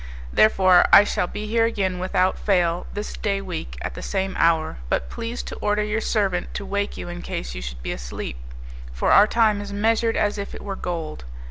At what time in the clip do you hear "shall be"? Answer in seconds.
1.03-1.45